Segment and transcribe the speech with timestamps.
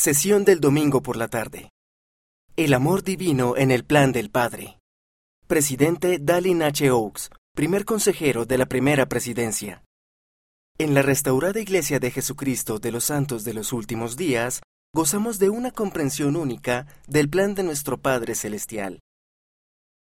[0.00, 1.72] Sesión del domingo por la tarde.
[2.54, 4.78] El amor divino en el plan del Padre.
[5.48, 6.88] Presidente Dallin H.
[6.92, 9.82] Oaks, primer consejero de la primera presidencia.
[10.78, 14.60] En la restaurada Iglesia de Jesucristo de los Santos de los Últimos Días,
[14.94, 19.00] gozamos de una comprensión única del plan de nuestro Padre Celestial.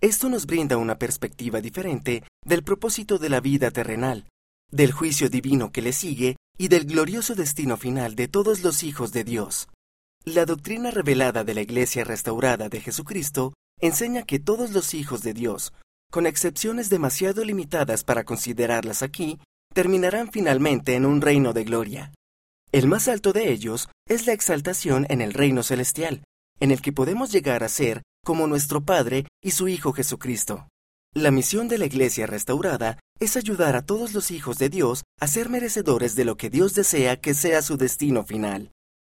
[0.00, 4.28] Esto nos brinda una perspectiva diferente del propósito de la vida terrenal,
[4.70, 9.12] del juicio divino que le sigue y del glorioso destino final de todos los hijos
[9.12, 9.68] de Dios.
[10.24, 15.34] La doctrina revelada de la Iglesia restaurada de Jesucristo enseña que todos los hijos de
[15.34, 15.72] Dios,
[16.10, 19.38] con excepciones demasiado limitadas para considerarlas aquí,
[19.74, 22.12] terminarán finalmente en un reino de gloria.
[22.72, 26.24] El más alto de ellos es la exaltación en el reino celestial,
[26.60, 30.68] en el que podemos llegar a ser como nuestro Padre y su Hijo Jesucristo.
[31.16, 35.28] La misión de la Iglesia restaurada es ayudar a todos los hijos de Dios a
[35.28, 38.72] ser merecedores de lo que Dios desea que sea su destino final.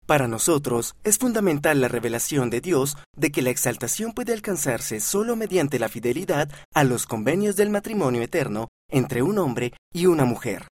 [0.04, 5.36] Para nosotros es fundamental la revelación de Dios de que la exaltación puede alcanzarse solo
[5.36, 10.66] mediante la fidelidad a los convenios del matrimonio eterno entre un hombre y una mujer.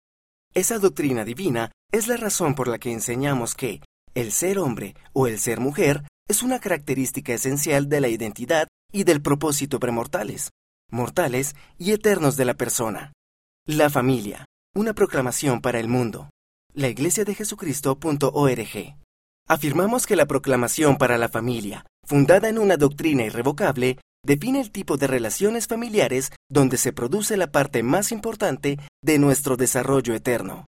[0.55, 3.83] Esa doctrina divina es la razón por la que enseñamos que
[4.15, 9.05] el ser hombre o el ser mujer es una característica esencial de la identidad y
[9.05, 10.49] del propósito premortales
[10.91, 13.13] mortales y eternos de la persona.
[13.67, 16.31] La familia, una proclamación para el mundo.
[16.75, 18.97] La Iglesia de Jesucristo.org.
[19.49, 24.97] Afirmamos que la proclamación para la familia, fundada en una doctrina irrevocable, define el tipo
[24.97, 30.67] de relaciones familiares donde se produce la parte más importante de nuestro desarrollo eterno.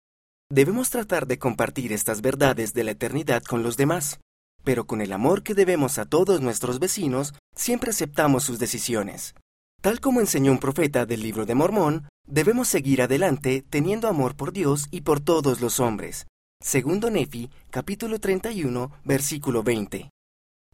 [0.51, 4.21] Debemos tratar de compartir estas verdades de la eternidad con los demás,
[4.63, 9.35] pero con el amor que debemos a todos nuestros vecinos, siempre aceptamos sus decisiones.
[9.81, 14.53] Tal como enseñó un profeta del libro de Mormón, debemos seguir adelante teniendo amor por
[14.53, 16.27] Dios y por todos los hombres.
[16.61, 20.11] Segundo Nefi, capítulo 31, versículo 20.